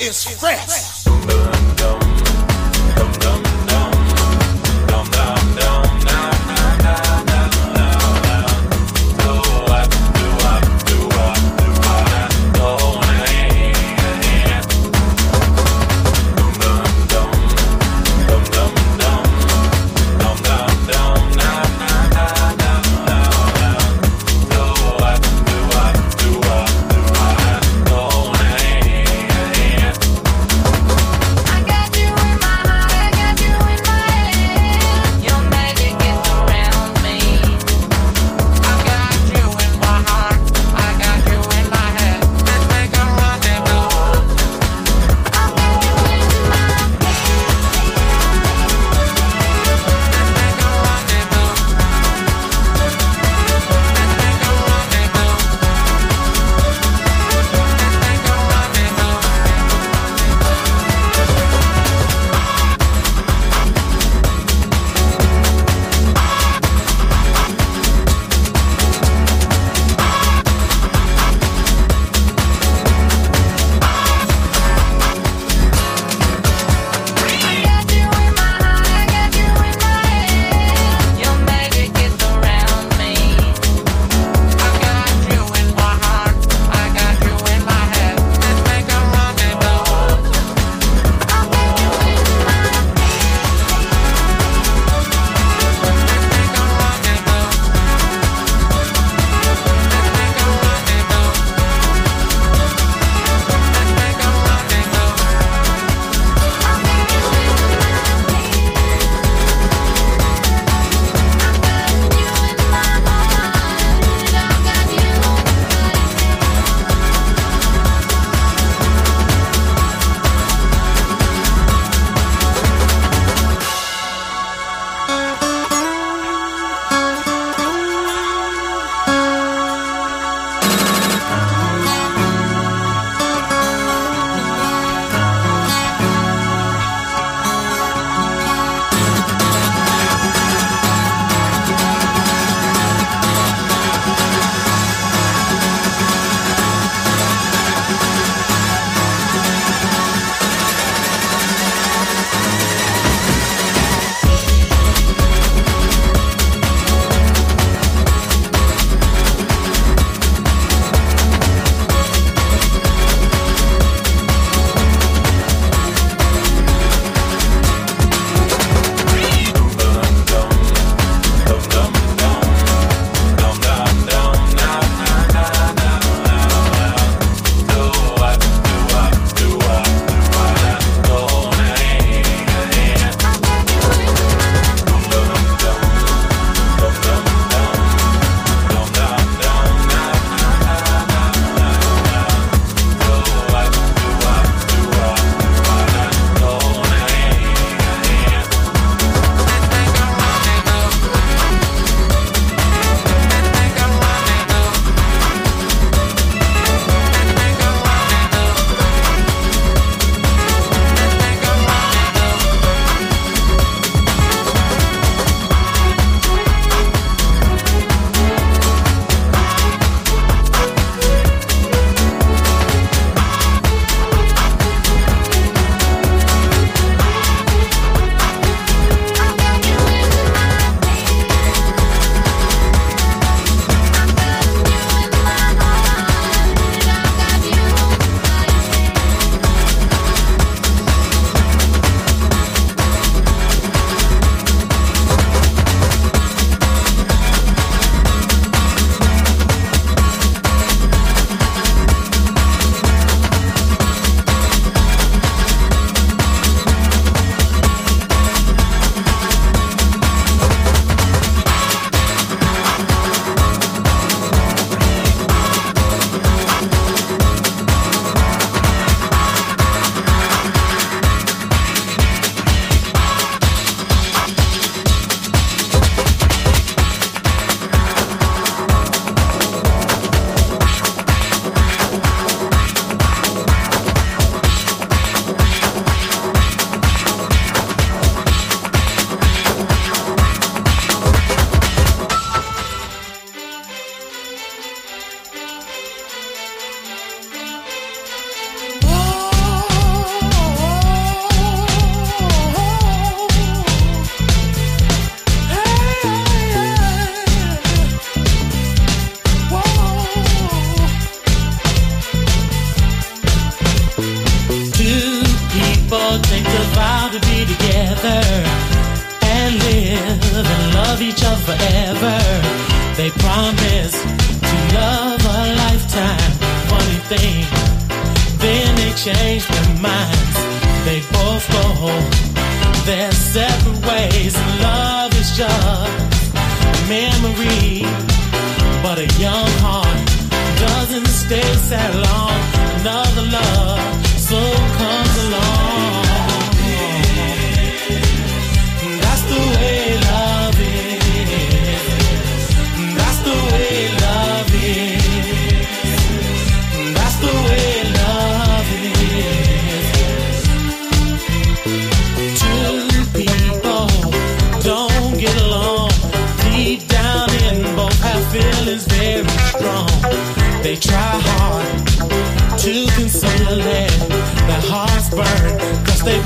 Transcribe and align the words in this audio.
And 0.00 0.08
this 0.08 0.26
is 0.26 0.38
fresh. 0.38 0.79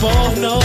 for 0.04 0.36
no 0.36 0.63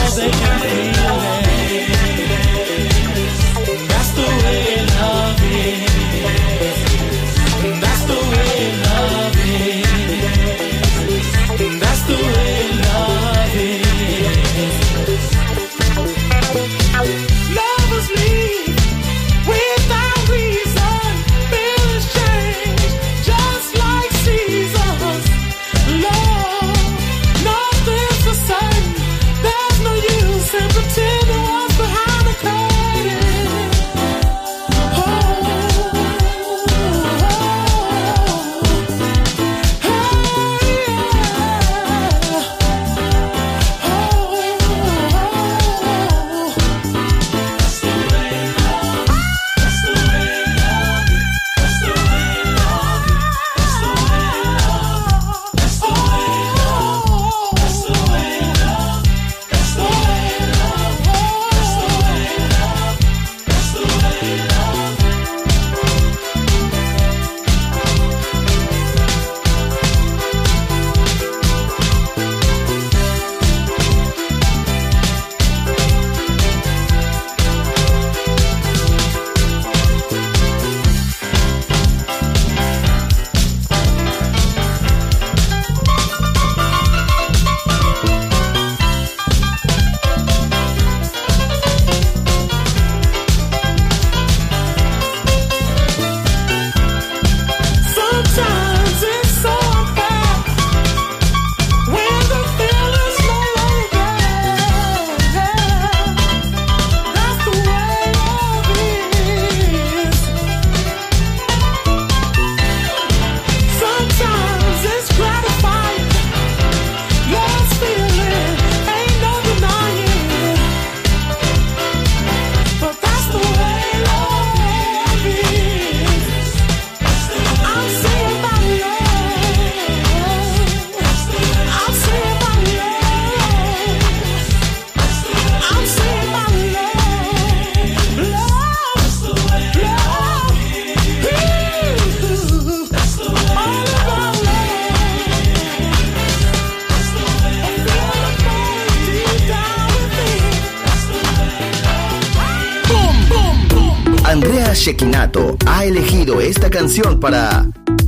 para 157.00 157.66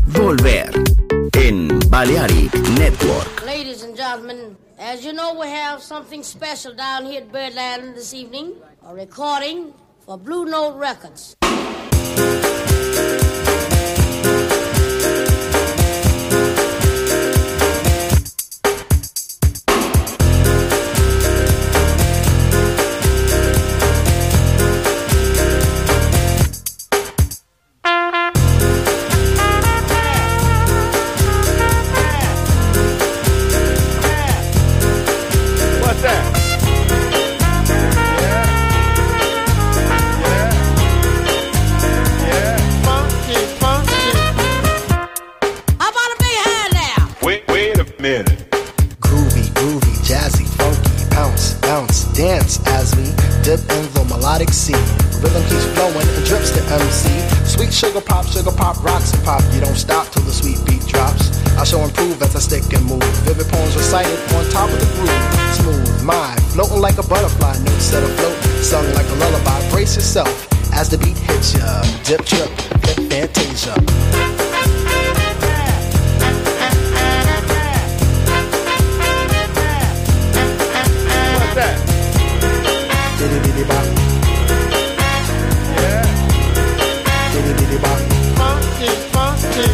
Volver 0.07 0.69
en 1.33 1.79
Balearic 1.89 2.53
Network. 2.77 3.45
Ladies 3.45 3.83
and 3.83 3.95
gentlemen, 3.95 4.57
as 4.77 5.05
you 5.05 5.13
know, 5.13 5.33
we 5.39 5.47
have 5.47 5.81
something 5.81 6.21
special 6.23 6.73
down 6.73 7.05
here 7.05 7.21
at 7.21 7.31
Birdland 7.31 7.95
this 7.95 8.13
evening. 8.13 8.53
A 8.85 8.93
recording 8.93 9.73
for 10.01 10.17
Blue 10.17 10.45
Note 10.45 10.77
Records. 10.77 11.37
Jazzy, 50.11 50.43
funky, 50.59 51.07
bounce, 51.15 51.53
bounce, 51.63 52.03
dance 52.11 52.59
as 52.67 52.93
we 52.99 53.07
dip 53.47 53.63
in 53.71 53.83
the 53.95 54.03
melodic 54.11 54.51
sea. 54.51 54.75
Rhythm 55.23 55.39
keeps 55.47 55.63
flowing 55.71 56.03
and 56.03 56.25
drips 56.27 56.51
to 56.51 56.61
MC. 56.67 57.07
Sweet 57.47 57.71
sugar 57.71 58.01
pop, 58.01 58.25
sugar 58.27 58.51
pop, 58.51 58.83
rocks 58.83 59.13
and 59.13 59.23
pop. 59.23 59.41
You 59.53 59.61
don't 59.61 59.79
stop 59.79 60.11
till 60.11 60.23
the 60.23 60.35
sweet 60.35 60.59
beat 60.67 60.83
drops. 60.85 61.31
I 61.55 61.63
shall 61.63 61.83
improve 61.87 62.21
as 62.21 62.35
I 62.35 62.39
stick 62.39 62.67
and 62.73 62.83
move. 62.91 63.07
Vivid 63.23 63.47
poems 63.47 63.73
recited 63.77 64.19
on 64.35 64.43
top 64.51 64.67
of 64.67 64.79
the 64.83 64.89
groove. 64.99 65.23
Smooth, 65.55 66.03
mind, 66.03 66.43
floating 66.51 66.81
like 66.81 66.97
a 66.97 67.07
butterfly. 67.07 67.55
Notes 67.63 67.85
set 67.85 68.03
afloat, 68.03 68.35
sung 68.59 68.83
like 68.91 69.07
a 69.07 69.15
lullaby. 69.15 69.63
Brace 69.71 69.95
yourself 69.95 70.27
as 70.73 70.89
the 70.89 70.97
beat 70.97 71.17
hits 71.17 71.55
ya. 71.55 71.81
Dip, 72.03 72.25
trip, 72.25 72.51
hip, 72.83 72.99
fantasia. 73.07 73.79
Diddy, 83.61 83.73
bop. 83.73 83.85
Yeah. 85.77 86.01
Diddy, 87.29 87.77
bop. 87.77 87.99
funky, 88.33 88.89
funky. 89.13 89.69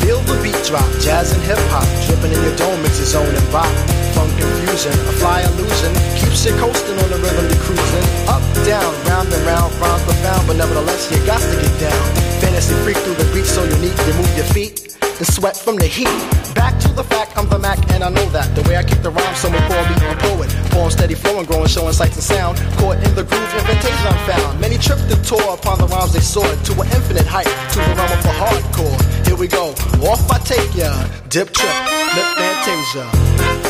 Feel 0.00 0.20
the 0.24 0.40
beat 0.40 0.56
drop, 0.64 0.88
jazz 1.04 1.32
and 1.36 1.42
hip 1.42 1.60
hop, 1.68 1.84
dripping 2.06 2.32
in 2.32 2.40
your 2.42 2.56
dome, 2.56 2.80
it's 2.86 2.96
your 2.96 3.20
zone 3.20 3.28
and 3.28 3.48
rock. 3.52 3.68
Funk 4.16 4.32
confusion, 4.40 4.96
a 5.04 5.12
fly 5.20 5.42
illusion, 5.42 5.92
keeps 6.16 6.46
you 6.46 6.56
coasting 6.56 6.96
on 6.96 7.10
the 7.12 7.20
rhythm 7.20 7.44
you're 7.44 7.60
cruising. 7.60 8.06
Up, 8.24 8.40
down, 8.64 8.88
round 9.04 9.28
and 9.28 9.44
round, 9.44 9.68
rhymes 9.76 10.02
profound, 10.04 10.46
but 10.48 10.56
nevertheless 10.56 11.12
you 11.12 11.20
got 11.26 11.44
to 11.44 11.56
get 11.60 11.76
down. 11.78 12.04
Fantasy 12.40 12.72
freak 12.88 12.96
through 13.04 13.20
the 13.20 13.28
beat 13.36 13.44
so 13.44 13.64
unique, 13.64 14.00
you 14.08 14.14
move 14.16 14.32
your 14.34 14.48
feet 14.56 14.79
and 15.20 15.28
sweat 15.28 15.56
from 15.56 15.76
the 15.76 15.86
heat. 15.86 16.08
Back 16.54 16.80
to 16.80 16.88
the 16.88 17.04
fact, 17.04 17.36
I'm 17.36 17.48
the 17.48 17.58
Mac, 17.58 17.78
and 17.92 18.02
I 18.02 18.08
know 18.08 18.24
that. 18.30 18.54
The 18.56 18.62
way 18.68 18.76
I 18.76 18.82
kick 18.82 19.02
the 19.02 19.10
rhyme, 19.10 19.34
someone 19.36 19.62
call 19.68 19.84
me 19.84 19.94
a 20.08 20.16
poet. 20.16 20.50
Form 20.72 20.90
steady 20.90 21.14
flowing, 21.14 21.44
growing, 21.46 21.68
showing 21.68 21.92
sights 21.92 22.16
and 22.16 22.24
sound. 22.24 22.58
Caught 22.80 23.04
in 23.04 23.14
the 23.14 23.22
groove, 23.22 23.52
invitation 23.54 24.06
I'm 24.08 24.18
found. 24.26 24.60
Many 24.60 24.78
tripped 24.78 25.12
and 25.12 25.22
tore 25.24 25.54
upon 25.54 25.78
the 25.78 25.86
rhymes 25.86 26.12
they 26.12 26.20
soared 26.20 26.58
to 26.64 26.72
an 26.80 26.88
infinite 26.96 27.26
height, 27.26 27.52
to 27.72 27.78
the 27.78 27.94
realm 27.94 28.10
of 28.10 28.22
the 28.24 28.34
hardcore. 28.40 29.26
Here 29.26 29.36
we 29.36 29.46
go, 29.46 29.70
off 30.08 30.24
I 30.30 30.38
take 30.38 30.74
ya. 30.74 30.90
Dip 31.28 31.52
trip, 31.52 31.76
lip 32.16 32.28
fantasia. 32.40 33.69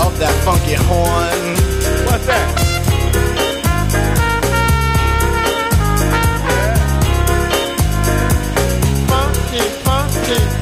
of 0.00 0.18
that 0.18 0.34
funky 0.44 0.74
horn. 0.74 1.56
What's 2.06 2.26
that? 2.26 2.58
Funky, 9.08 9.60
funky. 9.84 10.61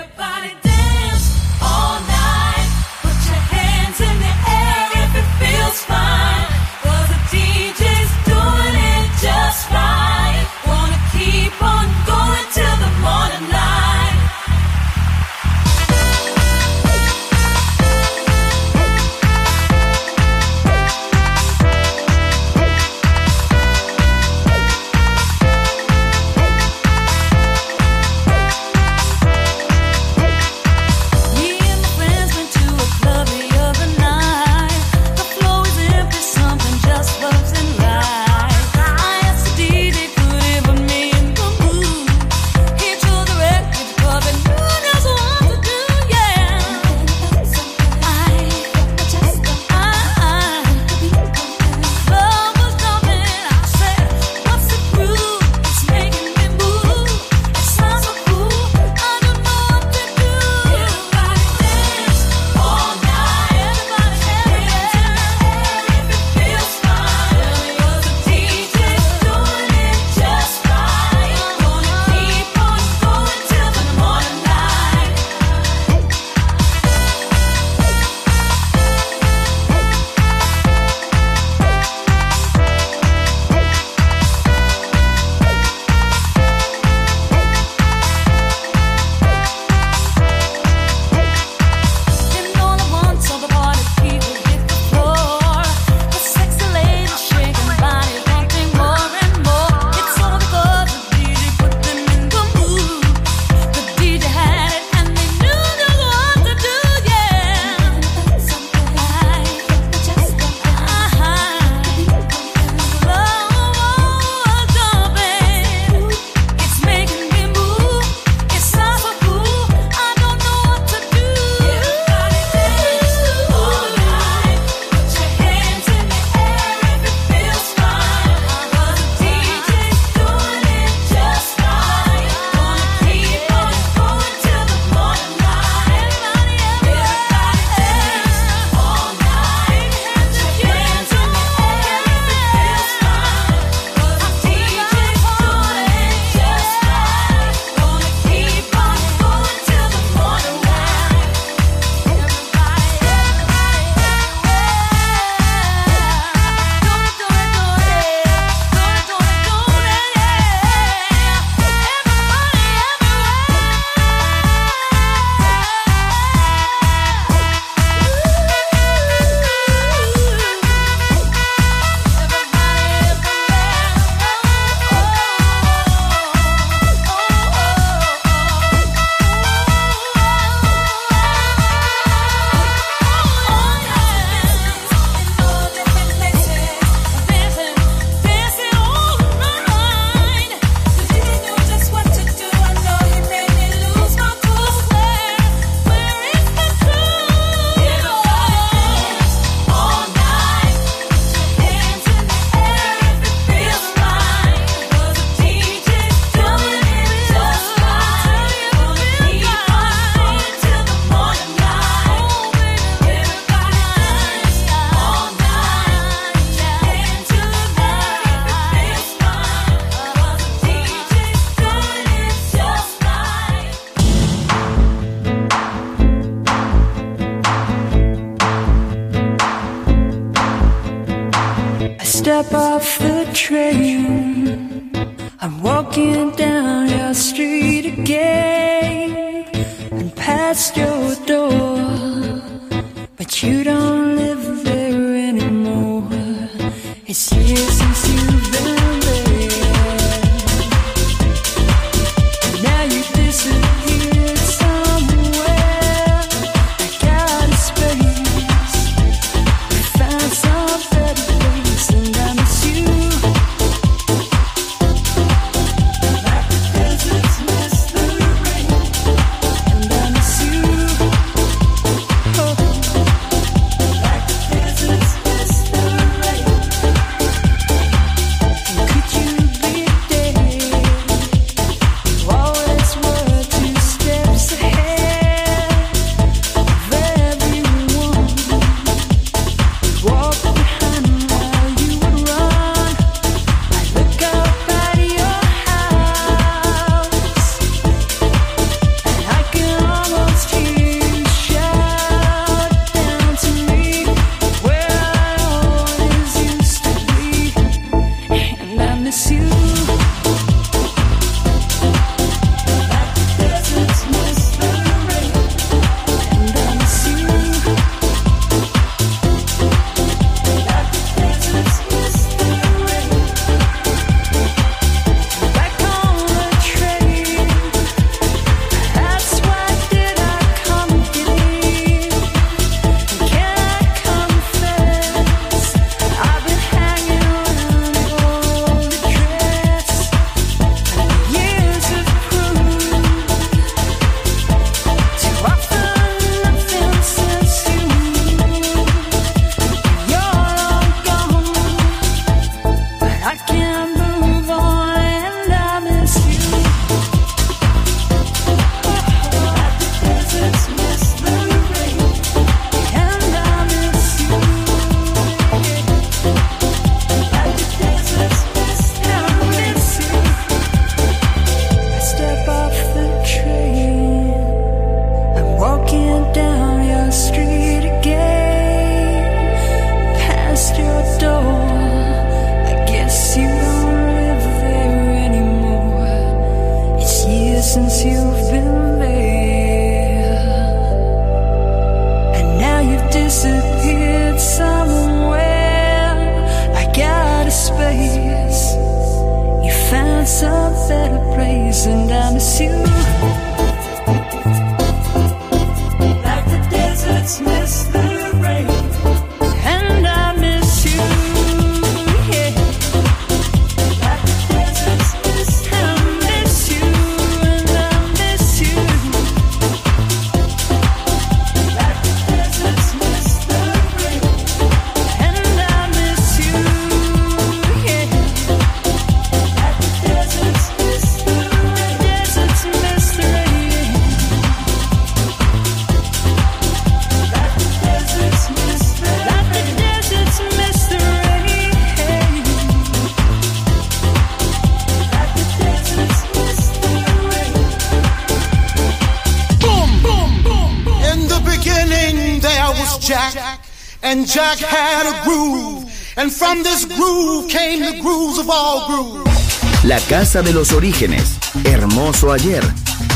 Casa 460.31 460.43
de 460.43 460.53
los 460.53 460.71
Orígenes, 460.71 461.37
Hermoso 461.65 462.31
Ayer, 462.31 462.63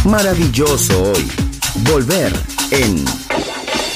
Maravilloso 0.03 1.01
Hoy, 1.01 1.31
Volver 1.89 2.33
en 2.71 3.05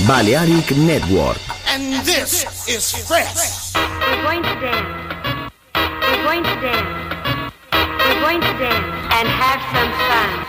Balearic 0.07 0.71
Network. 0.71 1.37
And 1.67 2.01
this 2.05 2.45
is 2.69 2.95
fresh. 3.05 3.73
We're 3.75 4.23
going 4.23 4.41
to 4.41 4.55
dance. 4.61 5.51
We're 5.75 6.23
going 6.23 6.43
to 6.45 6.61
dance. 6.61 7.53
We're 7.73 8.21
going 8.21 8.39
to 8.39 8.53
dance 8.57 8.87
and 9.11 9.27
have 9.27 9.59
some 9.73 9.91
fun. 10.07 10.48